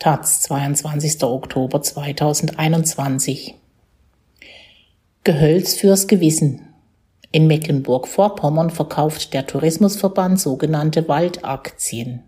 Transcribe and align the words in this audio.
Taz, 0.00 0.40
22. 0.40 1.22
Oktober 1.24 1.82
2021. 1.82 3.54
Gehölz 5.24 5.74
fürs 5.74 6.08
Gewissen. 6.08 6.70
In 7.32 7.46
Mecklenburg-Vorpommern 7.46 8.70
verkauft 8.70 9.34
der 9.34 9.46
Tourismusverband 9.46 10.40
sogenannte 10.40 11.06
Waldaktien. 11.06 12.22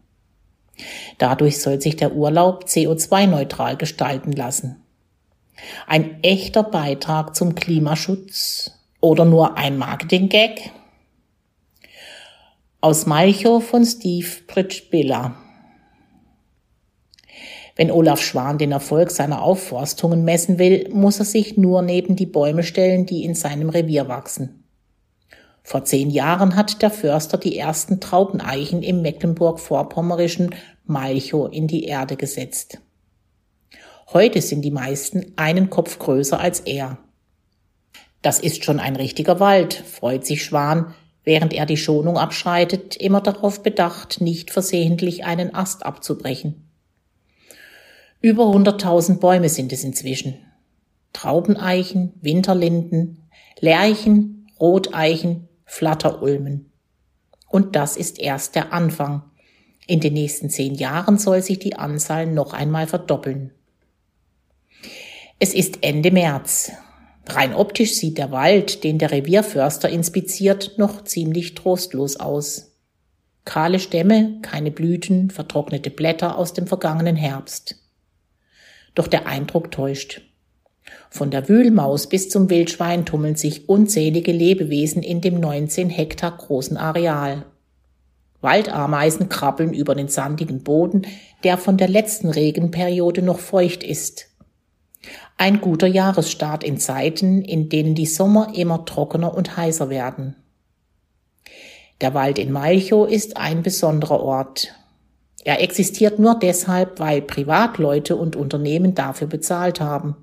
Dadurch 1.16 1.62
soll 1.62 1.80
sich 1.80 1.96
der 1.96 2.14
Urlaub 2.14 2.64
CO2-neutral 2.64 3.79
gestalten 3.79 4.32
lassen. 4.32 4.84
Ein 5.86 6.23
echter 6.23 6.64
Beitrag 6.64 7.34
zum 7.34 7.54
Klimaschutz 7.54 8.73
oder 9.00 9.25
nur 9.25 9.57
ein 9.57 9.79
Marketing-Gag? 9.79 10.73
Aus 12.82 13.07
Malchow 13.07 13.64
von 13.64 13.86
Steve 13.86 14.29
Pritschbiller. 14.47 15.41
Wenn 17.75 17.91
Olaf 17.91 18.21
Schwan 18.21 18.59
den 18.59 18.73
Erfolg 18.73 19.11
seiner 19.11 19.43
Aufforstungen 19.43 20.25
messen 20.25 20.59
will, 20.59 20.89
muss 20.93 21.19
er 21.19 21.25
sich 21.25 21.57
nur 21.57 21.83
neben 21.83 22.17
die 22.17 22.27
Bäume 22.27 22.62
stellen, 22.62 23.07
die 23.07 23.25
in 23.25 23.35
seinem 23.35 23.71
Revier 23.71 24.09
wachsen. 24.09 24.65
Vor 25.62 25.85
zehn 25.85 26.11
Jahren 26.11 26.57
hat 26.57 26.83
der 26.83 26.91
Förster 26.91 27.39
die 27.39 27.57
ersten 27.57 28.01
Traubeneichen 28.01 28.83
im 28.83 29.01
Mecklenburg-Vorpommerischen 29.01 30.55
Malchow 30.85 31.51
in 31.53 31.69
die 31.69 31.85
Erde 31.85 32.17
gesetzt. 32.17 32.79
Heute 34.12 34.43
sind 34.43 34.62
die 34.62 34.70
meisten 34.70 35.33
einen 35.37 35.70
Kopf 35.70 35.98
größer 35.98 36.39
als 36.39 36.61
er. 36.61 36.98
Das 38.20 38.39
ist 38.39 38.65
schon 38.65 38.81
ein 38.81 38.97
richtiger 38.97 39.41
Wald, 39.41 39.75
freut 39.75 40.27
sich 40.27 40.45
Schwan, 40.45 40.95
während 41.25 41.55
er 41.55 41.65
die 41.65 41.77
Schonung 41.77 42.19
abschreitet, 42.19 42.97
immer 42.97 43.20
darauf 43.20 43.62
bedacht, 43.62 44.20
nicht 44.20 44.51
versehentlich 44.51 45.25
einen 45.25 45.55
Ast 45.55 45.87
abzubrechen. 45.87 46.72
Über 48.23 48.45
100.000 48.45 49.19
Bäume 49.19 49.48
sind 49.48 49.73
es 49.73 49.83
inzwischen. 49.83 50.37
Traubeneichen, 51.12 52.12
Winterlinden, 52.20 53.29
Lärchen, 53.59 54.47
Roteichen, 54.61 55.48
Flatterulmen. 55.64 56.70
Und 57.48 57.75
das 57.75 57.97
ist 57.97 58.20
erst 58.20 58.55
der 58.55 58.73
Anfang. 58.73 59.25
In 59.89 59.98
den 59.98 60.12
nächsten 60.12 60.51
zehn 60.51 60.77
Jahren 60.77 61.19
soll 61.19 61.42
sich 61.42 61.59
die 61.59 61.75
Anzahl 61.75 62.27
noch 62.29 62.53
einmal 62.53 62.87
verdoppeln. 62.87 63.51
Es 65.41 65.53
ist 65.53 65.83
Ende 65.83 66.12
März. 66.12 66.70
Rein 67.27 67.53
optisch 67.53 67.95
sieht 67.95 68.19
der 68.19 68.31
Wald, 68.31 68.84
den 68.84 68.98
der 68.98 69.11
Revierförster 69.11 69.89
inspiziert, 69.89 70.79
noch 70.79 71.03
ziemlich 71.03 71.57
trostlos 71.57 72.20
aus. 72.20 72.77
Kahle 73.45 73.81
Stämme, 73.81 74.39
keine 74.42 74.70
Blüten, 74.70 75.31
vertrocknete 75.31 75.91
Blätter 75.91 76.39
aus 76.39 76.53
dem 76.53 76.69
vergangenen 76.69 77.17
Herbst. 77.17 77.81
Doch 78.95 79.07
der 79.07 79.27
Eindruck 79.27 79.71
täuscht. 79.71 80.23
Von 81.11 81.31
der 81.31 81.48
Wühlmaus 81.48 82.09
bis 82.09 82.29
zum 82.29 82.51
Wildschwein 82.51 83.05
tummeln 83.05 83.37
sich 83.37 83.69
unzählige 83.69 84.33
Lebewesen 84.33 85.03
in 85.03 85.21
dem 85.21 85.41
19 85.41 85.91
Hektar 85.91 86.37
großen 86.37 86.77
Areal. 86.77 87.47
Waldameisen 88.41 89.29
krabbeln 89.29 89.73
über 89.73 89.95
den 89.95 90.09
sandigen 90.09 90.65
Boden, 90.65 91.07
der 91.45 91.59
von 91.59 91.77
der 91.77 91.89
letzten 91.89 92.29
Regenperiode 92.29 93.23
noch 93.23 93.39
feucht 93.39 93.85
ist. 93.85 94.29
Ein 95.39 95.61
guter 95.61 95.87
Jahresstart 95.87 96.65
in 96.65 96.79
Zeiten, 96.79 97.43
in 97.43 97.69
denen 97.69 97.95
die 97.95 98.07
Sommer 98.07 98.53
immer 98.55 98.85
trockener 98.85 99.35
und 99.35 99.57
heißer 99.57 99.91
werden. 99.91 100.37
Der 102.01 102.15
Wald 102.15 102.39
in 102.39 102.51
Malchow 102.51 103.09
ist 103.09 103.37
ein 103.37 103.63
besonderer 103.63 104.20
Ort. 104.20 104.75
Er 105.45 105.61
existiert 105.61 106.19
nur 106.19 106.39
deshalb, 106.39 107.01
weil 107.01 107.21
Privatleute 107.21 108.17
und 108.17 108.37
Unternehmen 108.37 108.95
dafür 108.95 109.27
bezahlt 109.27 109.81
haben. 109.81 110.17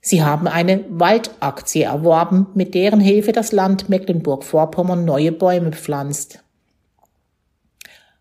Sie 0.00 0.22
haben 0.22 0.46
eine 0.46 0.84
Waldaktie 0.88 1.82
erworben, 1.82 2.46
mit 2.54 2.74
deren 2.74 3.00
Hilfe 3.00 3.32
das 3.32 3.52
Land 3.52 3.88
Mecklenburg-Vorpommern 3.88 5.04
neue 5.04 5.32
Bäume 5.32 5.72
pflanzt. 5.72 6.44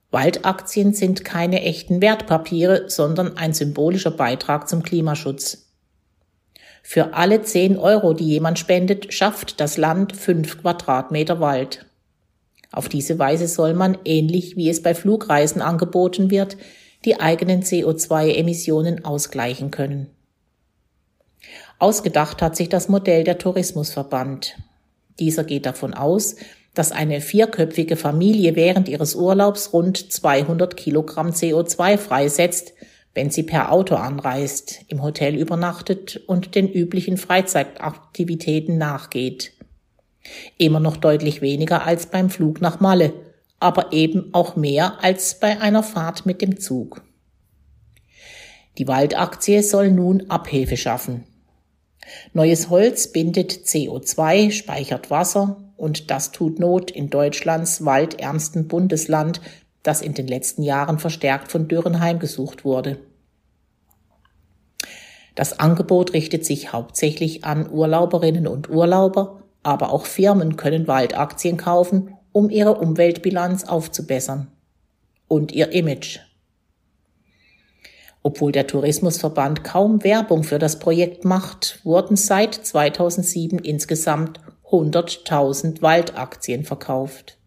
Waldaktien 0.10 0.94
sind 0.94 1.26
keine 1.26 1.62
echten 1.62 2.02
Wertpapiere, 2.02 2.90
sondern 2.90 3.38
ein 3.38 3.54
symbolischer 3.54 4.12
Beitrag 4.12 4.70
zum 4.70 4.84
Klimaschutz. 4.84 5.70
Für 6.82 7.14
alle 7.14 7.42
10 7.42 7.78
Euro, 7.78 8.14
die 8.14 8.28
jemand 8.28 8.58
spendet, 8.58 9.14
schafft 9.14 9.60
das 9.60 9.76
Land 9.76 10.16
5 10.16 10.62
Quadratmeter 10.62 11.42
Wald. 11.42 11.87
Auf 12.72 12.90
diese 12.90 13.18
Weise 13.18 13.48
soll 13.48 13.74
man, 13.74 13.98
ähnlich 14.06 14.58
wie 14.58 14.70
es 14.70 14.84
bei 14.84 14.94
Flugreisen 14.94 15.62
angeboten 15.62 16.30
wird, 16.30 16.58
die 17.06 17.20
eigenen 17.20 17.64
CO2-Emissionen 17.64 19.06
ausgleichen 19.06 19.72
können. 19.72 20.08
Ausgedacht 21.80 22.42
hat 22.42 22.56
sich 22.56 22.70
das 22.70 22.90
Modell 22.90 23.24
der 23.24 23.38
Tourismusverband. 23.38 24.58
Dieser 25.20 25.44
geht 25.44 25.66
davon 25.66 25.94
aus, 25.94 26.36
dass 26.74 26.92
eine 26.92 27.22
vierköpfige 27.22 27.96
Familie 27.96 28.56
während 28.56 28.90
ihres 28.90 29.16
Urlaubs 29.16 29.74
rund 29.74 30.12
200 30.12 30.76
Kilogramm 30.78 31.30
CO2 31.30 31.98
freisetzt, 31.98 32.74
wenn 33.14 33.32
sie 33.32 33.44
per 33.44 33.72
Auto 33.72 33.96
anreist, 33.96 34.82
im 34.88 35.02
Hotel 35.02 35.36
übernachtet 35.36 36.22
und 36.28 36.54
den 36.54 36.72
üblichen 36.72 37.18
Freizeitaktivitäten 37.18 38.78
nachgeht. 38.78 39.54
Immer 40.58 40.80
noch 40.80 40.98
deutlich 40.98 41.42
weniger 41.42 41.86
als 41.86 42.08
beim 42.08 42.30
Flug 42.30 42.62
nach 42.62 42.80
Malle, 42.80 43.14
aber 43.60 43.92
eben 43.92 44.34
auch 44.34 44.56
mehr 44.56 45.04
als 45.04 45.40
bei 45.40 45.60
einer 45.62 45.84
Fahrt 45.84 46.26
mit 46.26 46.42
dem 46.42 46.60
Zug. 46.60 47.04
Die 48.78 48.88
Waldaktie 48.88 49.64
soll 49.64 49.92
nun 49.92 50.30
Abhilfe 50.30 50.78
schaffen. 50.78 51.26
Neues 52.34 52.70
Holz 52.70 53.12
bindet 53.12 53.52
CO2, 53.52 54.52
speichert 54.52 55.10
Wasser 55.10 55.58
und 55.76 56.10
das 56.12 56.32
tut 56.32 56.60
Not 56.60 56.92
in 56.92 57.10
Deutschlands 57.10 57.84
waldärmsten 57.84 58.68
Bundesland, 58.68 59.42
das 59.84 60.02
in 60.02 60.14
den 60.14 60.28
letzten 60.28 60.64
Jahren 60.64 61.00
verstärkt 61.00 61.52
von 61.52 61.68
Dürren 61.68 62.00
heimgesucht 62.00 62.66
wurde. 62.66 63.00
Das 65.36 65.60
Angebot 65.60 66.14
richtet 66.14 66.46
sich 66.46 66.74
hauptsächlich 66.74 67.44
an 67.44 67.70
Urlauberinnen 67.70 68.48
und 68.48 68.70
Urlauber, 68.70 69.44
aber 69.68 69.92
auch 69.92 70.06
Firmen 70.06 70.56
können 70.56 70.88
Waldaktien 70.88 71.58
kaufen, 71.58 72.16
um 72.32 72.50
ihre 72.50 72.76
Umweltbilanz 72.76 73.66
aufzubessern 73.66 74.48
und 75.28 75.52
ihr 75.52 75.74
Image. 75.74 76.20
Obwohl 78.24 78.54
der 78.54 78.66
Tourismusverband 78.66 79.66
kaum 79.66 80.06
Werbung 80.06 80.46
für 80.46 80.58
das 80.58 80.80
Projekt 80.80 81.26
macht, 81.26 81.82
wurden 81.84 82.16
seit 82.16 82.54
2007 82.54 83.60
insgesamt 83.60 84.40
100.000 84.72 85.82
Waldaktien 85.82 86.64
verkauft. 86.64 87.38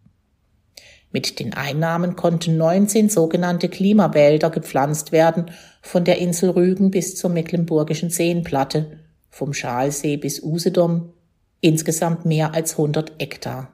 Mit 1.11 1.39
den 1.39 1.55
Einnahmen 1.55 2.15
konnten 2.15 2.55
19 2.55 3.09
sogenannte 3.09 3.67
Klimawälder 3.67 4.51
gepflanzt 4.51 5.11
werden, 5.11 5.49
von 5.81 6.03
der 6.03 6.19
Insel 6.19 6.51
Rügen 6.51 6.91
bis 6.91 7.15
zur 7.15 7.31
mecklenburgischen 7.31 8.11
Seenplatte, 8.11 8.99
vom 9.31 9.53
Schalsee 9.53 10.17
bis 10.17 10.43
Usedom, 10.43 11.13
insgesamt 11.61 12.25
mehr 12.25 12.53
als 12.53 12.73
100 12.73 13.13
Hektar. 13.19 13.71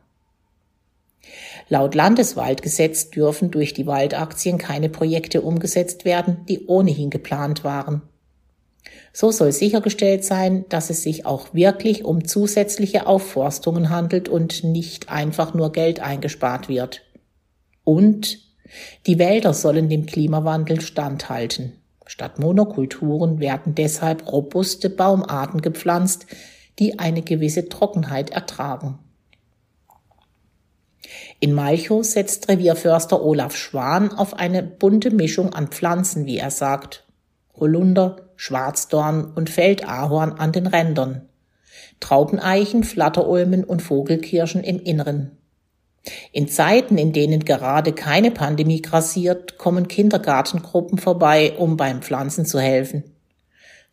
Laut 1.69 1.95
Landeswaldgesetz 1.95 3.09
dürfen 3.09 3.51
durch 3.51 3.73
die 3.73 3.87
Waldaktien 3.87 4.57
keine 4.57 4.89
Projekte 4.89 5.41
umgesetzt 5.41 6.05
werden, 6.05 6.45
die 6.47 6.65
ohnehin 6.67 7.09
geplant 7.09 7.63
waren. 7.63 8.01
So 9.11 9.31
soll 9.31 9.51
sichergestellt 9.51 10.23
sein, 10.23 10.65
dass 10.69 10.89
es 10.89 11.03
sich 11.03 11.25
auch 11.25 11.53
wirklich 11.53 12.05
um 12.05 12.25
zusätzliche 12.25 13.07
Aufforstungen 13.07 13.89
handelt 13.89 14.29
und 14.29 14.63
nicht 14.63 15.09
einfach 15.09 15.53
nur 15.53 15.71
Geld 15.71 15.99
eingespart 15.99 16.69
wird. 16.69 17.01
Und 17.83 18.39
die 19.05 19.17
Wälder 19.17 19.53
sollen 19.53 19.89
dem 19.89 20.05
Klimawandel 20.05 20.81
standhalten. 20.81 21.73
Statt 22.05 22.39
Monokulturen 22.39 23.39
werden 23.39 23.75
deshalb 23.75 24.31
robuste 24.31 24.89
Baumarten 24.89 25.61
gepflanzt, 25.61 26.25
die 26.79 26.99
eine 26.99 27.21
gewisse 27.21 27.69
Trockenheit 27.69 28.29
ertragen. 28.29 28.99
In 31.39 31.53
Malchow 31.53 32.03
setzt 32.03 32.49
Revierförster 32.49 33.23
Olaf 33.23 33.55
Schwan 33.55 34.11
auf 34.11 34.33
eine 34.33 34.63
bunte 34.63 35.11
Mischung 35.11 35.53
an 35.53 35.67
Pflanzen, 35.67 36.25
wie 36.25 36.37
er 36.37 36.51
sagt. 36.51 37.05
Holunder, 37.55 38.27
Schwarzdorn 38.35 39.33
und 39.33 39.49
Feldahorn 39.49 40.33
an 40.33 40.51
den 40.51 40.67
Rändern. 40.67 41.29
Traubeneichen, 41.99 42.83
Flatterulmen 42.83 43.63
und 43.63 43.81
Vogelkirschen 43.81 44.63
im 44.63 44.79
Inneren. 44.79 45.37
In 46.31 46.47
Zeiten, 46.47 46.97
in 46.97 47.11
denen 47.11 47.43
gerade 47.43 47.93
keine 47.93 48.31
Pandemie 48.31 48.81
grassiert, 48.81 49.57
kommen 49.57 49.87
Kindergartengruppen 49.87 50.97
vorbei, 50.97 51.53
um 51.57 51.77
beim 51.77 52.01
Pflanzen 52.01 52.45
zu 52.45 52.59
helfen. 52.59 53.03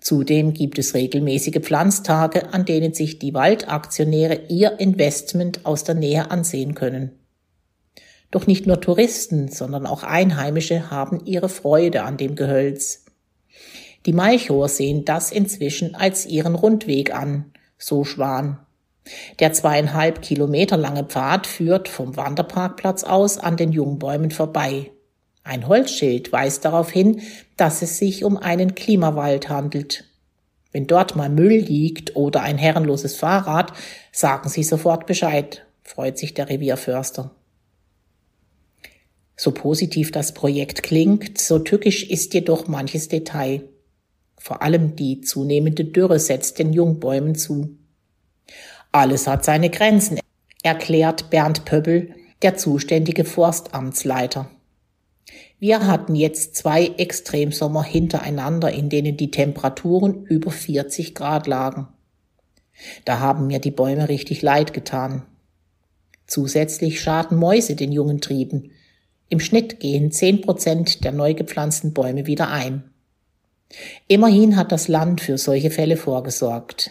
Zudem 0.05 0.53
gibt 0.53 0.79
es 0.79 0.93
regelmäßige 0.93 1.61
Pflanztage, 1.63 2.53
an 2.53 2.67
denen 2.67 2.93
sich 2.93 3.19
die 3.19 3.33
Waldaktionäre 3.33 4.39
ihr 4.51 4.79
Investment 4.79 5.65
aus 5.65 5.83
der 5.83 5.95
Nähe 5.95 6.31
ansehen 6.31 6.75
können. 6.75 7.13
Doch 8.31 8.47
nicht 8.47 8.67
nur 8.67 8.83
Touristen, 8.83 9.49
sondern 9.49 9.87
auch 9.87 10.03
Einheimische 10.03 10.91
haben 10.91 11.25
ihre 11.25 11.49
Freude 11.49 12.03
an 12.03 12.19
dem 12.19 12.35
Gehölz. 12.35 13.07
Die 14.05 14.13
Malchower 14.13 14.69
sehen 14.69 15.07
das 15.07 15.33
inzwischen 15.33 15.95
als 15.95 16.27
ihren 16.27 16.55
Rundweg 16.55 17.15
an, 17.15 17.53
so 17.79 18.05
Schwan. 18.05 18.59
Der 19.41 19.55
zweieinhalb 19.55 20.21
Kilometer 20.21 20.77
lange 20.77 21.05
Pfad 21.05 21.47
führt 21.47 21.89
vom 21.89 22.15
Wanderparkplatz 22.15 23.05
aus 23.05 23.39
an 23.39 23.57
den 23.57 23.73
Jungbäumen 23.73 24.31
vorbei. 24.31 24.91
Ein 25.45 25.69
Holzschild 25.69 26.33
weist 26.33 26.65
darauf 26.65 26.91
hin, 26.91 27.21
dass 27.59 27.83
es 27.83 27.99
sich 27.99 28.25
um 28.25 28.39
einen 28.39 28.75
Klimawald 28.75 29.51
handelt. 29.51 30.05
Wenn 30.73 30.87
dort 30.87 31.15
mal 31.15 31.29
Müll 31.29 31.59
liegt 31.59 32.17
oder 32.17 32.43
ein 32.43 32.59
herrenloses 32.59 33.15
Fahrrad, 33.15 33.73
sagen 34.11 34.49
Sie 34.49 34.65
sofort 34.65 35.07
Bescheid, 35.07 35.65
freut 35.83 36.19
sich 36.19 36.33
der 36.33 36.49
Revierförster. 36.49 37.31
So 39.37 39.53
positiv 39.53 40.11
das 40.13 40.33
Projekt 40.33 40.83
klingt, 40.83 41.39
so 41.39 41.59
tückisch 41.59 42.05
ist 42.09 42.33
jedoch 42.35 42.67
manches 42.67 43.09
Detail. 43.09 43.63
Vor 44.39 44.63
allem 44.63 44.97
die 44.97 45.21
zunehmende 45.21 45.85
Dürre 45.85 46.19
setzt 46.19 46.59
den 46.59 46.73
Jungbäumen 46.73 47.35
zu. 47.35 47.77
Alles 48.93 49.27
hat 49.27 49.45
seine 49.45 49.71
Grenzen, 49.71 50.19
erklärt 50.63 51.31
Bernd 51.31 51.65
Pöbbel, 51.65 52.15
der 52.43 52.57
zuständige 52.57 53.25
Forstamtsleiter. 53.25 54.51
Wir 55.59 55.87
hatten 55.87 56.15
jetzt 56.15 56.57
zwei 56.57 56.87
Extremsommer 56.99 57.83
hintereinander, 57.83 58.73
in 58.73 58.89
denen 58.89 59.17
die 59.17 59.31
Temperaturen 59.31 60.25
über 60.25 60.51
40 60.51 61.15
Grad 61.15 61.47
lagen. 61.47 61.89
Da 63.05 63.21
haben 63.21 63.47
mir 63.47 63.61
die 63.61 63.71
Bäume 63.71 64.09
richtig 64.09 64.43
leid 64.43 64.73
getan. 64.73 65.23
Zusätzlich 66.27 67.01
schaden 67.01 67.39
Mäuse 67.39 67.77
den 67.77 67.93
jungen 67.93 68.21
Trieben. 68.21 68.73
Im 69.29 69.41
Schnitt 69.41 69.81
gehen 69.81 70.11
10 70.11 70.41
Prozent 70.41 71.05
der 71.05 71.13
neu 71.13 71.35
gepflanzten 71.35 71.93
Bäume 71.93 72.27
wieder 72.27 72.49
ein. 72.49 72.85
Immerhin 74.09 74.57
hat 74.57 74.73
das 74.73 74.89
Land 74.89 75.21
für 75.21 75.39
solche 75.39 75.71
Fälle 75.71 75.97
vorgesorgt. 75.97 76.91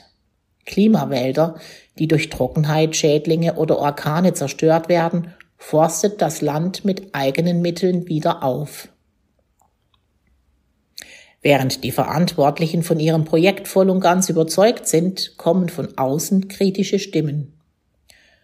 Klimawälder, 0.65 1.59
die 1.99 2.07
durch 2.07 2.29
Trockenheit, 2.29 2.95
Schädlinge 2.95 3.55
oder 3.55 3.77
Orkane 3.77 4.33
zerstört 4.33 4.89
werden, 4.89 5.33
forstet 5.65 6.21
das 6.21 6.41
Land 6.41 6.83
mit 6.83 7.15
eigenen 7.15 7.61
Mitteln 7.61 8.09
wieder 8.09 8.43
auf. 8.43 8.89
Während 11.41 11.85
die 11.85 11.93
Verantwortlichen 11.93 12.83
von 12.83 12.99
ihrem 12.99 13.23
Projekt 13.23 13.69
voll 13.69 13.89
und 13.89 14.01
ganz 14.01 14.27
überzeugt 14.27 14.87
sind, 14.87 15.37
kommen 15.37 15.69
von 15.69 15.97
außen 15.97 16.49
kritische 16.49 16.99
Stimmen. 16.99 17.53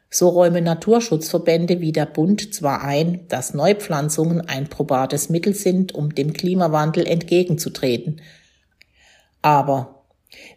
So 0.09 0.29
räumen 0.29 0.63
Naturschutzverbände 0.63 1.81
wie 1.81 1.91
der 1.91 2.05
Bund 2.05 2.53
zwar 2.53 2.83
ein, 2.83 3.27
dass 3.27 3.53
Neupflanzungen 3.53 4.41
ein 4.41 4.69
probates 4.69 5.29
Mittel 5.29 5.53
sind, 5.53 5.93
um 5.93 6.15
dem 6.15 6.31
Klimawandel 6.31 7.05
entgegenzutreten, 7.05 8.21
aber 9.41 9.98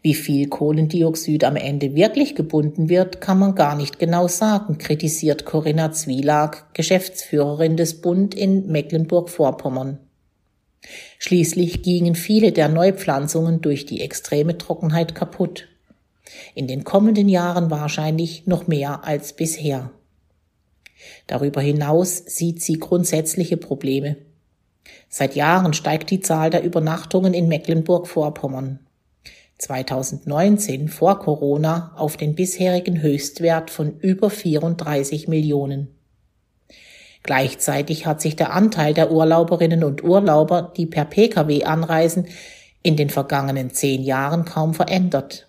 wie 0.03 0.15
viel 0.15 0.49
Kohlendioxid 0.49 1.45
am 1.45 1.57
Ende 1.57 1.95
wirklich 1.95 2.35
gebunden 2.35 2.89
wird, 2.89 3.21
kann 3.21 3.39
man 3.39 3.55
gar 3.55 3.75
nicht 3.75 3.99
genau 3.99 4.29
sagen, 4.29 4.79
kritisiert 4.79 5.45
Corinna 5.45 5.93
Zwielag, 5.93 6.75
Geschäftsführerin 6.75 7.77
des 7.77 8.01
Bund 8.01 8.35
in 8.35 8.67
Mecklenburg-Vorpommern. 8.67 9.99
Schließlich 11.19 11.83
gingen 11.83 12.15
viele 12.15 12.53
der 12.53 12.69
Neupflanzungen 12.69 13.61
durch 13.61 13.87
die 13.87 14.01
extreme 14.01 14.59
Trockenheit 14.59 15.15
kaputt. 15.15 15.69
In 16.55 16.67
den 16.67 16.85
kommenden 16.85 17.29
Jahren 17.29 17.71
wahrscheinlich 17.71 18.47
noch 18.47 18.67
mehr 18.67 19.05
als 19.05 19.35
bisher. 19.35 19.91
Darüber 21.27 21.61
hinaus 21.61 22.17
sieht 22.27 22.63
sie 22.63 22.75
grundsätzliche 22.75 23.57
Probleme. 23.57 24.17
Seit 25.09 25.37
Jahren 25.37 25.75
steigt 25.75 26.11
die 26.11 26.21
Zahl 26.21 26.51
der 26.51 26.65
Übernachtungen 26.65 27.35
in 27.35 27.49
Mecklenburg-Vorpommern. 27.49 28.81
2019 29.63 30.89
vor 30.89 31.21
Corona 31.21 31.93
auf 31.95 32.17
den 32.17 32.35
bisherigen 32.35 33.01
Höchstwert 33.01 33.71
von 33.71 33.97
über 34.01 34.29
34 34.29 35.29
Millionen. 35.29 35.97
Gleichzeitig 37.23 38.05
hat 38.05 38.21
sich 38.21 38.35
der 38.35 38.53
Anteil 38.53 38.93
der 38.93 39.13
Urlauberinnen 39.13 39.85
und 39.85 40.03
Urlauber, 40.03 40.73
die 40.77 40.87
per 40.87 41.05
Pkw 41.05 41.63
anreisen, 41.63 42.27
in 42.83 42.97
den 42.97 43.09
vergangenen 43.09 43.71
zehn 43.71 44.03
Jahren 44.03 44.45
kaum 44.45 44.75
verändert. 44.75 45.47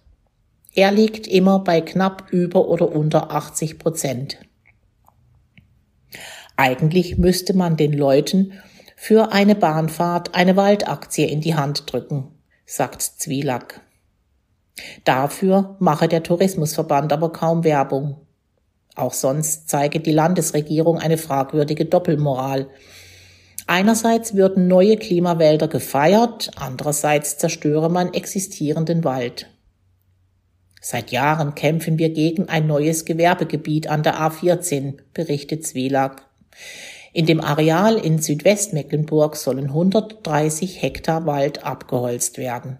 Er 0.75 0.91
liegt 0.91 1.25
immer 1.25 1.63
bei 1.63 1.81
knapp 1.81 2.27
über 2.29 2.67
oder 2.67 2.95
unter 2.95 3.31
80 3.31 3.79
Prozent. 3.79 4.37
Eigentlich 6.55 7.17
müsste 7.17 7.57
man 7.57 7.77
den 7.77 7.93
Leuten 7.93 8.53
für 8.95 9.31
eine 9.31 9.55
Bahnfahrt 9.55 10.35
eine 10.35 10.55
Waldaktie 10.55 11.25
in 11.25 11.41
die 11.41 11.55
Hand 11.55 11.91
drücken, 11.91 12.27
sagt 12.67 13.01
Zwielack. 13.01 13.82
Dafür 15.03 15.75
mache 15.79 16.07
der 16.07 16.23
Tourismusverband 16.23 17.13
aber 17.13 17.31
kaum 17.31 17.63
Werbung. 17.63 18.17
Auch 18.95 19.13
sonst 19.13 19.69
zeige 19.69 19.99
die 19.99 20.11
Landesregierung 20.11 20.99
eine 20.99 21.17
fragwürdige 21.17 21.85
Doppelmoral. 21.85 22.67
Einerseits 23.65 24.35
würden 24.35 24.67
neue 24.67 24.97
Klimawälder 24.97 25.67
gefeiert, 25.67 26.51
andererseits 26.55 27.37
zerstöre 27.37 27.89
man 27.89 28.13
existierenden 28.13 29.03
Wald. 29.03 29.47
Seit 30.81 31.11
Jahren 31.11 31.55
kämpfen 31.55 31.97
wir 31.97 32.09
gegen 32.09 32.49
ein 32.49 32.67
neues 32.67 33.05
Gewerbegebiet 33.05 33.87
an 33.87 34.03
der 34.03 34.19
A14, 34.19 34.95
berichtet 35.13 35.65
Zwielag. 35.65 36.23
In 37.13 37.25
dem 37.25 37.39
Areal 37.39 37.95
in 37.95 38.19
Südwestmecklenburg 38.19 39.37
sollen 39.37 39.67
130 39.67 40.81
Hektar 40.81 41.25
Wald 41.25 41.63
abgeholzt 41.63 42.37
werden. 42.37 42.79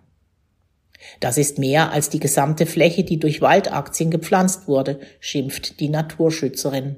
Das 1.19 1.37
ist 1.37 1.57
mehr 1.59 1.91
als 1.91 2.09
die 2.09 2.19
gesamte 2.19 2.65
Fläche, 2.65 3.03
die 3.03 3.19
durch 3.19 3.41
Waldaktien 3.41 4.11
gepflanzt 4.11 4.67
wurde, 4.67 4.99
schimpft 5.19 5.79
die 5.79 5.89
Naturschützerin. 5.89 6.97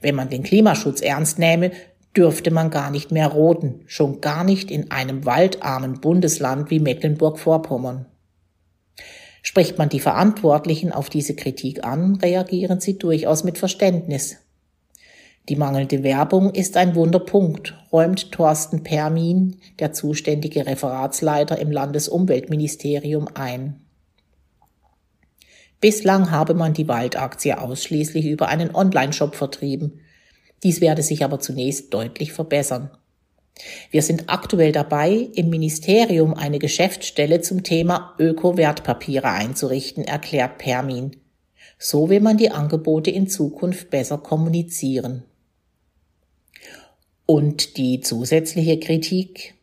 Wenn 0.00 0.14
man 0.14 0.30
den 0.30 0.42
Klimaschutz 0.42 1.00
ernst 1.00 1.38
nähme, 1.38 1.70
dürfte 2.16 2.50
man 2.50 2.70
gar 2.70 2.90
nicht 2.90 3.12
mehr 3.12 3.28
roden, 3.28 3.82
schon 3.86 4.20
gar 4.20 4.44
nicht 4.44 4.70
in 4.70 4.90
einem 4.90 5.24
waldarmen 5.24 6.00
Bundesland 6.00 6.70
wie 6.70 6.80
Mecklenburg-Vorpommern. 6.80 8.06
Spricht 9.42 9.78
man 9.78 9.88
die 9.88 10.00
Verantwortlichen 10.00 10.92
auf 10.92 11.10
diese 11.10 11.36
Kritik 11.36 11.84
an, 11.84 12.16
reagieren 12.16 12.80
sie 12.80 12.98
durchaus 12.98 13.44
mit 13.44 13.56
Verständnis. 13.56 14.38
Die 15.48 15.56
mangelnde 15.56 16.02
Werbung 16.02 16.52
ist 16.52 16.76
ein 16.76 16.94
Wunderpunkt, 16.94 17.74
räumt 17.90 18.32
Thorsten 18.32 18.82
Permin, 18.82 19.56
der 19.78 19.94
zuständige 19.94 20.66
Referatsleiter 20.66 21.58
im 21.58 21.70
Landesumweltministerium, 21.70 23.28
ein. 23.32 23.80
Bislang 25.80 26.30
habe 26.30 26.52
man 26.52 26.74
die 26.74 26.86
Waldaktie 26.86 27.54
ausschließlich 27.54 28.26
über 28.26 28.48
einen 28.48 28.74
Online-Shop 28.74 29.36
vertrieben. 29.36 30.00
Dies 30.62 30.82
werde 30.82 31.02
sich 31.02 31.24
aber 31.24 31.40
zunächst 31.40 31.94
deutlich 31.94 32.34
verbessern. 32.34 32.90
Wir 33.90 34.02
sind 34.02 34.24
aktuell 34.28 34.72
dabei, 34.72 35.28
im 35.34 35.48
Ministerium 35.48 36.34
eine 36.34 36.58
Geschäftsstelle 36.58 37.40
zum 37.40 37.62
Thema 37.62 38.14
Öko-Wertpapiere 38.18 39.30
einzurichten, 39.30 40.04
erklärt 40.04 40.58
Permin. 40.58 41.16
So 41.78 42.10
will 42.10 42.20
man 42.20 42.36
die 42.36 42.50
Angebote 42.50 43.10
in 43.10 43.28
Zukunft 43.28 43.88
besser 43.88 44.18
kommunizieren. 44.18 45.24
Und 47.30 47.76
die 47.76 48.00
zusätzliche 48.00 48.80
Kritik. 48.80 49.54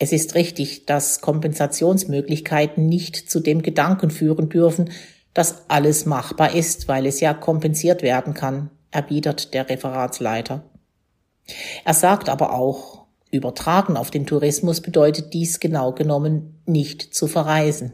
Es 0.00 0.10
ist 0.10 0.34
richtig, 0.34 0.84
dass 0.84 1.20
Kompensationsmöglichkeiten 1.20 2.88
nicht 2.88 3.30
zu 3.30 3.38
dem 3.38 3.62
Gedanken 3.62 4.10
führen 4.10 4.48
dürfen, 4.48 4.90
dass 5.32 5.70
alles 5.70 6.06
machbar 6.06 6.56
ist, 6.56 6.88
weil 6.88 7.06
es 7.06 7.20
ja 7.20 7.34
kompensiert 7.34 8.02
werden 8.02 8.34
kann, 8.34 8.70
erwidert 8.90 9.54
der 9.54 9.68
Referatsleiter. 9.68 10.64
Er 11.84 11.94
sagt 11.94 12.28
aber 12.28 12.52
auch, 12.52 13.04
übertragen 13.30 13.96
auf 13.96 14.10
den 14.10 14.26
Tourismus 14.26 14.80
bedeutet 14.80 15.32
dies 15.34 15.60
genau 15.60 15.92
genommen 15.92 16.60
nicht 16.66 17.14
zu 17.14 17.28
verreisen. 17.28 17.92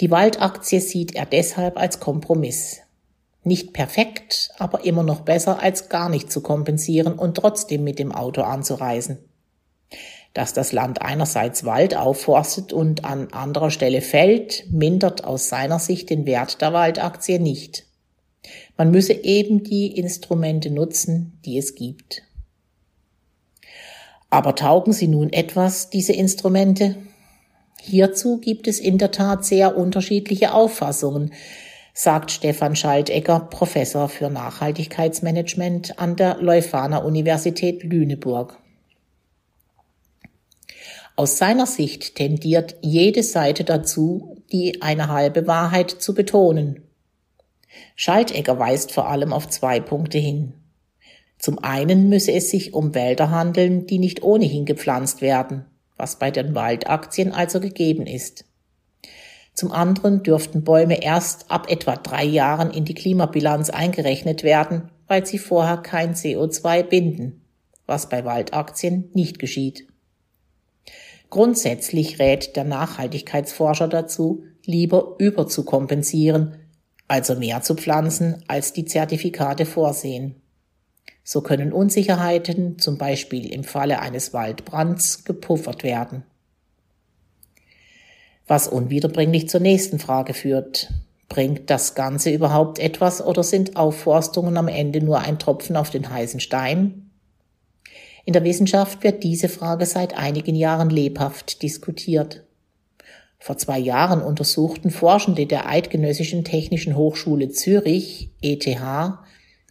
Die 0.00 0.10
Waldaktie 0.10 0.80
sieht 0.80 1.14
er 1.14 1.26
deshalb 1.26 1.76
als 1.76 2.00
Kompromiss. 2.00 2.81
Nicht 3.44 3.72
perfekt, 3.72 4.50
aber 4.58 4.84
immer 4.84 5.02
noch 5.02 5.20
besser 5.20 5.60
als 5.60 5.88
gar 5.88 6.08
nicht 6.08 6.30
zu 6.30 6.42
kompensieren 6.42 7.14
und 7.14 7.36
trotzdem 7.36 7.82
mit 7.82 7.98
dem 7.98 8.12
Auto 8.12 8.42
anzureisen. 8.42 9.18
Dass 10.32 10.54
das 10.54 10.72
Land 10.72 11.02
einerseits 11.02 11.64
Wald 11.64 11.96
aufforstet 11.96 12.72
und 12.72 13.04
an 13.04 13.32
anderer 13.32 13.70
Stelle 13.70 14.00
fällt, 14.00 14.64
mindert 14.70 15.24
aus 15.24 15.48
seiner 15.48 15.78
Sicht 15.78 16.08
den 16.08 16.24
Wert 16.24 16.62
der 16.62 16.72
Waldaktie 16.72 17.38
nicht. 17.38 17.84
Man 18.76 18.90
müsse 18.90 19.12
eben 19.12 19.62
die 19.62 19.98
Instrumente 19.98 20.70
nutzen, 20.70 21.38
die 21.44 21.58
es 21.58 21.74
gibt. 21.74 22.22
Aber 24.30 24.54
taugen 24.54 24.92
sie 24.92 25.08
nun 25.08 25.32
etwas, 25.32 25.90
diese 25.90 26.12
Instrumente? 26.12 26.96
Hierzu 27.80 28.38
gibt 28.38 28.68
es 28.68 28.78
in 28.78 28.96
der 28.96 29.10
Tat 29.10 29.44
sehr 29.44 29.76
unterschiedliche 29.76 30.54
Auffassungen. 30.54 31.32
Sagt 31.92 32.30
Stefan 32.30 32.74
Schaltegger, 32.74 33.40
Professor 33.40 34.08
für 34.08 34.30
Nachhaltigkeitsmanagement 34.30 35.98
an 35.98 36.16
der 36.16 36.38
Leuphana 36.38 36.98
Universität 36.98 37.82
Lüneburg. 37.82 38.58
Aus 41.14 41.36
seiner 41.36 41.66
Sicht 41.66 42.14
tendiert 42.14 42.76
jede 42.80 43.22
Seite 43.22 43.64
dazu, 43.64 44.42
die 44.50 44.80
eine 44.80 45.08
halbe 45.08 45.46
Wahrheit 45.46 45.90
zu 45.90 46.14
betonen. 46.14 46.82
Schaltegger 47.96 48.58
weist 48.58 48.92
vor 48.92 49.08
allem 49.08 49.32
auf 49.32 49.48
zwei 49.48 49.78
Punkte 49.80 50.18
hin. 50.18 50.54
Zum 51.38 51.58
einen 51.58 52.08
müsse 52.08 52.32
es 52.32 52.50
sich 52.50 52.72
um 52.72 52.94
Wälder 52.94 53.30
handeln, 53.30 53.86
die 53.86 53.98
nicht 53.98 54.22
ohnehin 54.22 54.64
gepflanzt 54.64 55.20
werden, 55.20 55.66
was 55.96 56.18
bei 56.18 56.30
den 56.30 56.54
Waldaktien 56.54 57.32
also 57.32 57.60
gegeben 57.60 58.06
ist. 58.06 58.44
Zum 59.54 59.70
anderen 59.70 60.22
dürften 60.22 60.64
Bäume 60.64 61.02
erst 61.02 61.50
ab 61.50 61.70
etwa 61.70 61.96
drei 61.96 62.24
Jahren 62.24 62.70
in 62.70 62.84
die 62.84 62.94
Klimabilanz 62.94 63.70
eingerechnet 63.70 64.42
werden, 64.42 64.90
weil 65.06 65.26
sie 65.26 65.38
vorher 65.38 65.76
kein 65.76 66.14
CO2 66.14 66.82
binden, 66.82 67.42
was 67.86 68.08
bei 68.08 68.24
Waldaktien 68.24 69.10
nicht 69.12 69.38
geschieht. 69.38 69.86
Grundsätzlich 71.28 72.18
rät 72.18 72.56
der 72.56 72.64
Nachhaltigkeitsforscher 72.64 73.88
dazu, 73.88 74.44
lieber 74.64 75.16
überzukompensieren, 75.18 76.56
also 77.08 77.34
mehr 77.34 77.62
zu 77.62 77.74
pflanzen, 77.74 78.42
als 78.48 78.72
die 78.72 78.84
Zertifikate 78.84 79.66
vorsehen. 79.66 80.36
So 81.24 81.40
können 81.40 81.72
Unsicherheiten, 81.72 82.78
zum 82.78 82.98
Beispiel 82.98 83.52
im 83.52 83.64
Falle 83.64 84.00
eines 84.00 84.32
Waldbrands, 84.32 85.24
gepuffert 85.24 85.84
werden. 85.84 86.24
Was 88.46 88.68
unwiederbringlich 88.68 89.48
zur 89.48 89.60
nächsten 89.60 89.98
Frage 89.98 90.34
führt. 90.34 90.92
Bringt 91.28 91.70
das 91.70 91.94
Ganze 91.94 92.30
überhaupt 92.30 92.78
etwas 92.78 93.24
oder 93.24 93.42
sind 93.42 93.76
Aufforstungen 93.76 94.56
am 94.56 94.68
Ende 94.68 95.00
nur 95.00 95.20
ein 95.20 95.38
Tropfen 95.38 95.76
auf 95.76 95.90
den 95.90 96.10
heißen 96.10 96.40
Stein? 96.40 97.10
In 98.24 98.32
der 98.34 98.44
Wissenschaft 98.44 99.02
wird 99.02 99.24
diese 99.24 99.48
Frage 99.48 99.86
seit 99.86 100.16
einigen 100.16 100.54
Jahren 100.54 100.90
lebhaft 100.90 101.62
diskutiert. 101.62 102.44
Vor 103.38 103.58
zwei 103.58 103.78
Jahren 103.78 104.22
untersuchten 104.22 104.90
Forschende 104.90 105.46
der 105.46 105.68
Eidgenössischen 105.68 106.44
Technischen 106.44 106.96
Hochschule 106.96 107.48
Zürich, 107.48 108.30
ETH, 108.40 108.68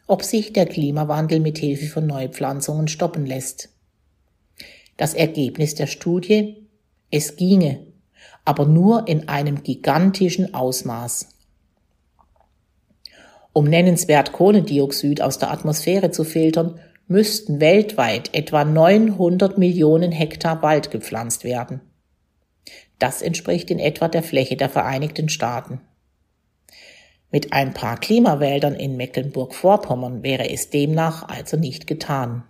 ob 0.08 0.24
sich 0.24 0.52
der 0.52 0.66
Klimawandel 0.66 1.40
mit 1.40 1.58
Hilfe 1.58 1.86
von 1.86 2.06
Neupflanzungen 2.06 2.90
stoppen 2.90 3.26
lässt. 3.26 3.70
Das 4.98 5.14
Ergebnis 5.14 5.76
der 5.76 5.88
Studie? 5.88 6.68
Es 7.12 7.38
ginge, 7.38 7.91
aber 8.46 8.66
nur 8.66 9.08
in 9.08 9.28
einem 9.30 9.64
gigantischen 9.64 10.54
Ausmaß. 10.54 11.30
Um 13.54 13.66
nennenswert 13.66 14.32
Kohlendioxid 14.32 15.22
aus 15.22 15.38
der 15.38 15.52
Atmosphäre 15.52 16.12
zu 16.12 16.24
filtern, 16.24 16.80
müssten 17.08 17.60
weltweit 17.60 18.34
etwa 18.34 18.64
900 18.64 19.58
Millionen 19.58 20.12
Hektar 20.12 20.62
Wald 20.62 20.92
gepflanzt 20.92 21.44
werden. 21.44 21.82
Das 23.00 23.22
entspricht 23.22 23.70
in 23.70 23.80
etwa 23.80 24.08
der 24.08 24.24
Fläche 24.24 24.56
der 24.56 24.70
Vereinigten 24.70 25.28
Staaten. 25.28 25.82
Mit 27.32 27.54
ein 27.54 27.74
paar 27.74 27.98
Klimawäldern 27.98 28.76
in 28.76 28.96
Mecklenburg-Vorpommern 28.96 30.24
wäre 30.24 30.50
es 30.50 30.70
demnach 30.70 31.28
also 31.28 31.58
nicht 31.58 31.88
getan. 31.88 32.44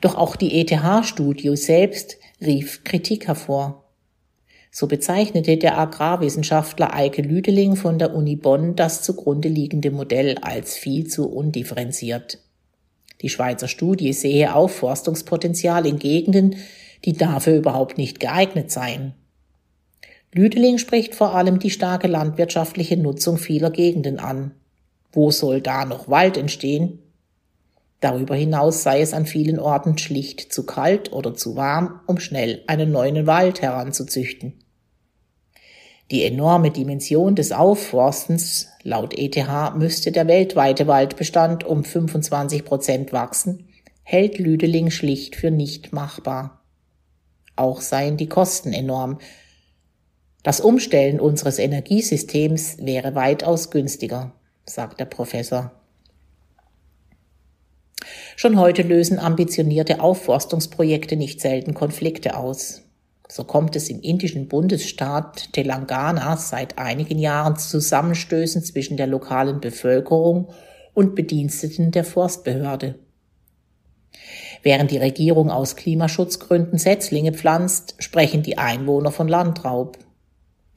Doch 0.00 0.14
auch 0.14 0.36
die 0.36 0.60
ETH-Studie 0.60 1.56
selbst 1.56 2.18
rief 2.40 2.84
Kritik 2.84 3.28
hervor. 3.28 3.79
So 4.70 4.86
bezeichnete 4.86 5.56
der 5.56 5.78
Agrarwissenschaftler 5.78 6.94
Eike 6.94 7.22
Lüdeling 7.22 7.74
von 7.74 7.98
der 7.98 8.14
Uni 8.14 8.36
Bonn 8.36 8.76
das 8.76 9.02
zugrunde 9.02 9.48
liegende 9.48 9.90
Modell 9.90 10.38
als 10.38 10.76
viel 10.76 11.08
zu 11.08 11.28
undifferenziert. 11.28 12.38
Die 13.20 13.28
Schweizer 13.28 13.68
Studie 13.68 14.12
sehe 14.12 14.54
Aufforstungspotenzial 14.54 15.86
in 15.86 15.98
Gegenden, 15.98 16.56
die 17.04 17.14
dafür 17.14 17.56
überhaupt 17.56 17.98
nicht 17.98 18.20
geeignet 18.20 18.70
seien. 18.70 19.14
Lüdeling 20.32 20.78
spricht 20.78 21.16
vor 21.16 21.34
allem 21.34 21.58
die 21.58 21.70
starke 21.70 22.06
landwirtschaftliche 22.06 22.96
Nutzung 22.96 23.36
vieler 23.36 23.70
Gegenden 23.70 24.20
an. 24.20 24.52
Wo 25.12 25.32
soll 25.32 25.60
da 25.60 25.84
noch 25.84 26.08
Wald 26.08 26.36
entstehen? 26.36 27.00
Darüber 28.00 28.34
hinaus 28.34 28.82
sei 28.82 29.02
es 29.02 29.12
an 29.12 29.26
vielen 29.26 29.58
Orten 29.58 29.98
schlicht 29.98 30.52
zu 30.52 30.64
kalt 30.64 31.12
oder 31.12 31.34
zu 31.34 31.54
warm, 31.56 32.00
um 32.06 32.18
schnell 32.18 32.62
einen 32.66 32.90
neuen 32.90 33.26
Wald 33.26 33.60
heranzuzüchten. 33.60 34.54
Die 36.10 36.24
enorme 36.24 36.72
Dimension 36.72 37.36
des 37.36 37.52
Aufforstens, 37.52 38.68
laut 38.82 39.14
ETH 39.16 39.36
müsste 39.76 40.10
der 40.10 40.26
weltweite 40.26 40.86
Waldbestand 40.88 41.62
um 41.62 41.84
25 41.84 42.64
Prozent 42.64 43.12
wachsen, 43.12 43.68
hält 44.02 44.38
Lüdeling 44.38 44.90
schlicht 44.90 45.36
für 45.36 45.52
nicht 45.52 45.92
machbar. 45.92 46.64
Auch 47.54 47.80
seien 47.80 48.16
die 48.16 48.28
Kosten 48.28 48.72
enorm. 48.72 49.18
Das 50.42 50.60
Umstellen 50.60 51.20
unseres 51.20 51.58
Energiesystems 51.58 52.78
wäre 52.78 53.14
weitaus 53.14 53.70
günstiger, 53.70 54.32
sagt 54.64 54.98
der 54.98 55.04
Professor. 55.04 55.79
Schon 58.42 58.58
heute 58.58 58.80
lösen 58.80 59.18
ambitionierte 59.18 60.00
Aufforstungsprojekte 60.00 61.14
nicht 61.14 61.42
selten 61.42 61.74
Konflikte 61.74 62.38
aus. 62.38 62.80
So 63.28 63.44
kommt 63.44 63.76
es 63.76 63.90
im 63.90 64.00
indischen 64.00 64.48
Bundesstaat 64.48 65.52
Telangana 65.52 66.38
seit 66.38 66.78
einigen 66.78 67.18
Jahren 67.18 67.56
zu 67.56 67.68
Zusammenstößen 67.68 68.62
zwischen 68.62 68.96
der 68.96 69.08
lokalen 69.08 69.60
Bevölkerung 69.60 70.48
und 70.94 71.14
Bediensteten 71.14 71.90
der 71.90 72.02
Forstbehörde. 72.02 72.94
Während 74.62 74.90
die 74.90 74.96
Regierung 74.96 75.50
aus 75.50 75.76
Klimaschutzgründen 75.76 76.78
Setzlinge 76.78 77.34
pflanzt, 77.34 77.96
sprechen 77.98 78.42
die 78.42 78.56
Einwohner 78.56 79.12
von 79.12 79.28
Landraub. 79.28 79.98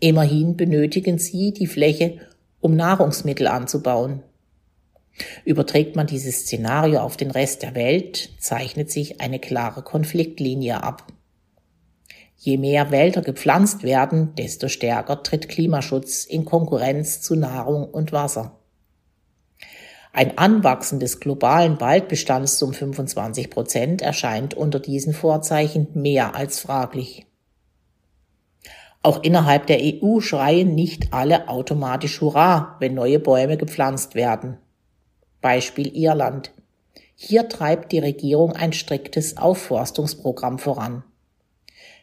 Immerhin 0.01 0.57
benötigen 0.57 1.17
sie 1.17 1.53
die 1.53 1.67
Fläche, 1.67 2.17
um 2.59 2.75
Nahrungsmittel 2.75 3.47
anzubauen. 3.47 4.21
Überträgt 5.45 5.95
man 5.95 6.07
dieses 6.07 6.41
Szenario 6.41 7.01
auf 7.01 7.17
den 7.17 7.31
Rest 7.31 7.61
der 7.61 7.75
Welt, 7.75 8.31
zeichnet 8.39 8.91
sich 8.91 9.21
eine 9.21 9.39
klare 9.39 9.83
Konfliktlinie 9.83 10.83
ab. 10.83 11.07
Je 12.37 12.57
mehr 12.57 12.91
Wälder 12.91 13.21
gepflanzt 13.21 13.83
werden, 13.83 14.35
desto 14.35 14.67
stärker 14.67 15.23
tritt 15.23 15.47
Klimaschutz 15.47 16.25
in 16.25 16.43
Konkurrenz 16.43 17.21
zu 17.21 17.35
Nahrung 17.35 17.85
und 17.85 18.11
Wasser. 18.11 18.59
Ein 20.11 20.37
Anwachsen 20.37 20.99
des 20.99 21.19
globalen 21.19 21.79
Waldbestands 21.79 22.61
um 22.61 22.73
25 22.73 23.49
Prozent 23.49 24.01
erscheint 24.01 24.53
unter 24.53 24.79
diesen 24.79 25.13
Vorzeichen 25.13 25.87
mehr 25.93 26.35
als 26.35 26.59
fraglich. 26.59 27.25
Auch 29.01 29.23
innerhalb 29.23 29.67
der 29.67 29.79
EU 29.81 30.19
schreien 30.19 30.75
nicht 30.75 31.13
alle 31.13 31.49
automatisch 31.49 32.21
Hurra, 32.21 32.75
wenn 32.79 32.93
neue 32.93 33.19
Bäume 33.19 33.57
gepflanzt 33.57 34.15
werden. 34.15 34.57
Beispiel 35.43 35.95
Irland. 35.95 36.51
Hier 37.13 37.47
treibt 37.47 37.91
die 37.91 37.99
Regierung 37.99 38.53
ein 38.53 38.73
striktes 38.73 39.37
Aufforstungsprogramm 39.37 40.57
voran. 40.57 41.03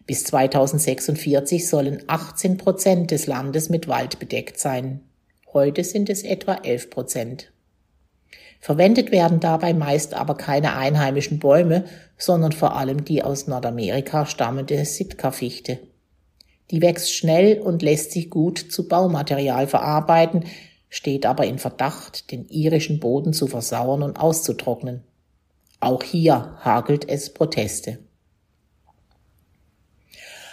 Bis 0.07 0.25
2046 0.25 1.69
sollen 1.69 2.05
18 2.07 2.59
Prozent 2.59 3.11
des 3.11 3.27
Landes 3.27 3.69
mit 3.69 3.89
Wald 3.89 4.21
bedeckt 4.21 4.61
sein. 4.61 5.01
Heute 5.53 5.83
sind 5.83 6.09
es 6.11 6.23
etwa 6.23 6.55
11 6.55 6.91
Prozent. 6.91 7.53
Verwendet 8.61 9.11
werden 9.11 9.41
dabei 9.41 9.73
meist 9.73 10.15
aber 10.15 10.37
keine 10.37 10.77
einheimischen 10.77 11.39
Bäume, 11.39 11.85
sondern 12.19 12.53
vor 12.53 12.77
allem 12.77 13.05
die 13.05 13.23
aus 13.23 13.47
Nordamerika 13.47 14.27
stammende 14.27 14.85
Sitka-Fichte. 14.85 15.79
Die 16.71 16.83
wächst 16.83 17.13
schnell 17.13 17.59
und 17.59 17.83
lässt 17.83 18.13
sich 18.13 18.31
gut 18.31 18.59
zu 18.59 18.87
Baumaterial 18.87 19.67
verarbeiten, 19.67 20.45
steht 20.91 21.25
aber 21.25 21.47
in 21.47 21.59
Verdacht, 21.59 22.31
den 22.33 22.47
irischen 22.49 23.01
Boden 23.01 23.33
zu 23.33 23.47
versauern 23.47 24.03
und 24.03 24.21
auszutrocknen. 24.21 25.03
Auch 25.79 26.03
hier 26.03 26.59
hagelt 26.61 27.09
es 27.09 27.33
Proteste. 27.33 28.01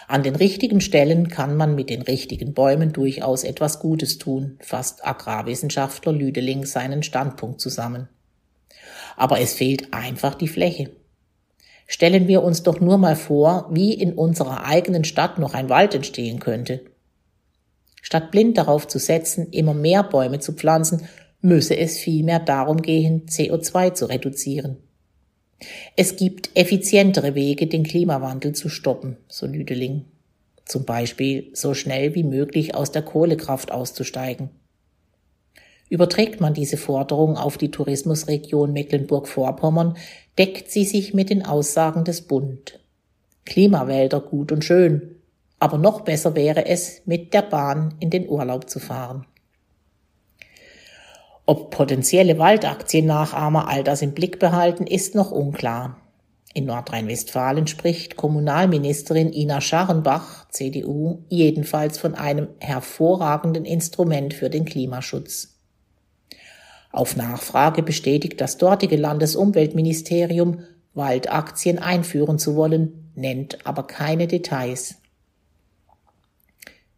An 0.08 0.24
den 0.24 0.38
richtigen 0.38 0.80
Stellen 0.80 1.28
kann 1.28 1.58
man 1.58 1.76
mit 1.76 1.90
den 1.90 2.02
richtigen 2.02 2.54
Bäumen 2.54 2.94
durchaus 2.94 3.44
etwas 3.44 3.80
Gutes 3.80 4.18
tun, 4.20 4.58
fasst 4.62 5.06
Agrarwissenschaftler 5.06 6.14
Lüdeling 6.14 6.66
seinen 6.66 7.04
Standpunkt 7.04 7.60
zusammen. 7.60 8.08
Aber 9.18 9.42
es 9.42 9.54
fehlt 9.54 9.94
einfach 9.94 10.36
die 10.36 10.48
Fläche. 10.48 10.92
Stellen 11.88 12.30
wir 12.30 12.42
uns 12.42 12.64
doch 12.64 12.80
nur 12.80 12.98
mal 12.98 13.18
vor, 13.18 13.68
wie 13.72 13.94
in 13.94 14.14
unserer 14.14 14.64
eigenen 14.66 15.04
Stadt 15.04 15.40
noch 15.40 15.54
ein 15.54 15.68
Wald 15.68 15.94
entstehen 15.94 16.40
könnte. 16.40 16.86
Statt 18.08 18.32
blind 18.32 18.58
darauf 18.58 18.88
zu 18.88 19.00
setzen, 19.00 19.52
immer 19.52 19.74
mehr 19.74 20.02
Bäume 20.02 20.40
zu 20.40 20.54
pflanzen, 20.54 21.10
müsse 21.42 21.76
es 21.76 21.98
vielmehr 21.98 22.40
darum 22.40 22.82
gehen, 22.82 23.26
CO2 23.26 23.96
zu 23.96 24.06
reduzieren. 24.06 24.78
Es 25.98 26.16
gibt 26.16 26.52
effizientere 26.54 27.36
Wege, 27.36 27.68
den 27.68 27.84
Klimawandel 27.84 28.54
zu 28.54 28.70
stoppen, 28.70 29.18
so 29.28 29.46
Lüdeling. 29.46 30.06
Zum 30.64 30.86
Beispiel 30.86 31.50
so 31.52 31.74
schnell 31.74 32.16
wie 32.16 32.24
möglich 32.24 32.76
aus 32.76 32.94
der 32.94 33.02
Kohlekraft 33.02 33.74
auszusteigen. 33.74 34.52
Überträgt 35.90 36.40
man 36.40 36.54
diese 36.54 36.78
Forderung 36.78 37.36
auf 37.36 37.58
die 37.58 37.72
Tourismusregion 37.72 38.72
Mecklenburg-Vorpommern, 38.72 39.98
deckt 40.38 40.72
sie 40.72 40.86
sich 40.86 41.14
mit 41.14 41.30
den 41.30 41.44
Aussagen 41.44 42.06
des 42.06 42.22
Bund. 42.22 42.80
Klimawälder 43.44 44.22
gut 44.22 44.54
und 44.54 44.64
schön, 44.64 45.17
aber 45.60 45.78
noch 45.78 46.02
besser 46.02 46.36
wäre 46.36 46.66
es, 46.66 47.02
mit 47.06 47.34
der 47.34 47.42
Bahn 47.42 47.96
in 48.00 48.10
den 48.10 48.30
Urlaub 48.30 48.70
zu 48.70 48.80
fahren. 48.80 49.26
Ob 51.46 51.72
potenzielle 51.72 52.38
Waldaktiennachahmer 52.38 53.70
all 53.70 53.84
das 53.84 54.02
im 54.02 54.14
Blick 54.14 54.38
behalten, 54.38 54.86
ist 54.86 55.16
noch 55.16 55.32
unklar. 55.32 55.98
In 56.54 56.66
Nordrhein-Westfalen 56.66 57.68
spricht 57.68 58.18
Kommunalministerin 58.18 59.32
Ina 59.32 59.62
Scharrenbach, 59.62 60.50
CDU, 60.50 61.20
jedenfalls 61.30 61.98
von 62.00 62.16
einem 62.16 62.50
hervorragenden 62.60 63.64
Instrument 63.64 64.34
für 64.34 64.50
den 64.50 64.66
Klimaschutz. 64.66 65.56
Auf 66.92 67.16
Nachfrage 67.16 67.84
bestätigt 67.84 68.42
das 68.42 68.58
dortige 68.58 68.96
Landesumweltministerium, 68.96 70.62
Waldaktien 70.94 71.80
einführen 71.80 72.40
zu 72.40 72.56
wollen, 72.56 73.12
nennt 73.16 73.66
aber 73.66 73.84
keine 73.84 74.28
Details. 74.28 74.96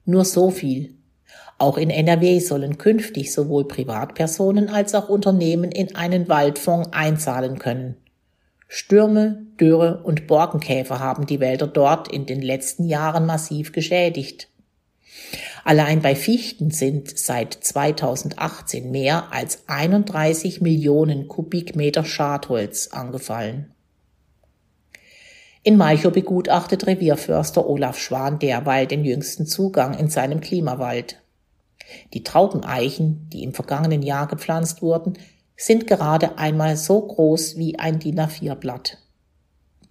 Nur 0.09 0.25
so 0.25 0.49
viel. 0.49 0.95
Auch 1.59 1.77
in 1.77 1.91
NRW 1.91 2.39
sollen 2.39 2.79
künftig 2.79 3.31
sowohl 3.31 3.67
Privatpersonen 3.67 4.67
als 4.67 4.95
auch 4.95 5.07
Unternehmen 5.07 5.71
in 5.71 5.95
einen 5.95 6.27
Waldfonds 6.27 6.89
einzahlen 6.93 7.59
können. 7.59 7.95
Stürme, 8.67 9.45
Dürre 9.59 10.01
und 10.03 10.25
Borkenkäfer 10.25 10.99
haben 10.99 11.27
die 11.27 11.39
Wälder 11.39 11.67
dort 11.67 12.11
in 12.11 12.25
den 12.25 12.41
letzten 12.41 12.85
Jahren 12.85 13.27
massiv 13.27 13.71
geschädigt. 13.71 14.49
Allein 15.63 16.01
bei 16.01 16.15
Fichten 16.15 16.71
sind 16.71 17.15
seit 17.15 17.53
2018 17.53 18.89
mehr 18.89 19.31
als 19.31 19.65
31 19.67 20.59
Millionen 20.59 21.27
Kubikmeter 21.27 22.03
Schadholz 22.03 22.87
angefallen. 22.87 23.75
In 25.61 25.75
Malchow 25.75 26.13
begutachtet 26.13 26.87
Revierförster 26.87 27.67
Olaf 27.67 27.99
Schwan 27.99 28.39
derweil 28.39 28.87
den 28.87 29.03
jüngsten 29.03 29.45
Zugang 29.45 29.93
in 29.93 30.07
seinem 30.07 30.39
Klimawald. 30.39 31.21
Die 32.13 32.23
Traubeneichen, 32.23 33.27
die 33.33 33.43
im 33.43 33.53
vergangenen 33.53 34.01
Jahr 34.01 34.27
gepflanzt 34.27 34.81
wurden, 34.81 35.17
sind 35.57 35.85
gerade 35.85 36.37
einmal 36.37 36.77
so 36.77 37.01
groß 37.01 37.57
wie 37.57 37.77
ein 37.77 37.99
DIN 37.99 38.19
A4-Blatt. 38.21 38.99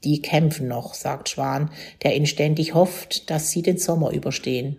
Die 0.05 0.23
kämpfen 0.23 0.69
noch, 0.69 0.95
sagt 0.95 1.29
Schwan, 1.29 1.71
der 2.03 2.15
inständig 2.15 2.73
hofft, 2.73 3.29
dass 3.29 3.51
sie 3.51 3.61
den 3.61 3.77
Sommer 3.77 4.13
überstehen. 4.13 4.79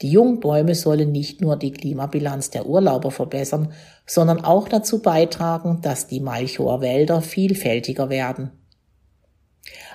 Die 0.00 0.10
Jungbäume 0.10 0.74
sollen 0.74 1.12
nicht 1.12 1.42
nur 1.42 1.56
die 1.56 1.72
Klimabilanz 1.72 2.48
der 2.48 2.66
Urlauber 2.66 3.10
verbessern, 3.10 3.72
sondern 4.06 4.42
auch 4.42 4.68
dazu 4.68 5.02
beitragen, 5.02 5.80
dass 5.82 6.06
die 6.06 6.20
Malchower 6.20 6.80
Wälder 6.80 7.20
vielfältiger 7.20 8.08
werden. 8.08 8.52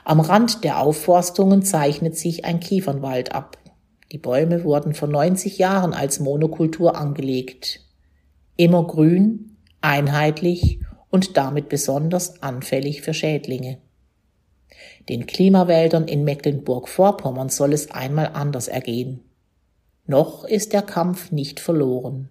Am 0.04 0.20
Rand 0.20 0.63
der 0.63 0.80
Aufforstungen 0.80 1.63
zeichnet 1.63 2.18
sich 2.18 2.46
ein 2.46 2.60
Kiefernwald 2.60 3.34
ab. 3.34 3.58
Die 4.12 4.18
Bäume 4.18 4.63
wurden 4.63 4.94
vor 4.94 5.08
90 5.08 5.58
Jahren 5.58 5.94
als 5.94 6.20
Monokultur 6.20 6.98
angelegt. 6.98 7.82
Immer 8.58 8.86
grün, 8.86 9.58
einheitlich 9.80 10.80
und 11.10 11.38
damit 11.38 11.70
besonders 11.70 12.42
anfällig 12.42 13.01
für 13.01 13.13
Schädlinge. 13.13 13.78
Den 15.10 15.25
Klimawäldern 15.28 16.08
in 16.08 16.24
Mecklenburg-Vorpommern 16.24 17.50
soll 17.50 17.74
es 17.74 17.92
einmal 17.92 18.32
anders 18.34 18.68
ergehen. 18.68 19.22
Noch 20.06 20.44
ist 20.44 20.74
der 20.74 20.82
Kampf 20.82 21.32
nicht 21.32 21.60
verloren. 21.60 22.30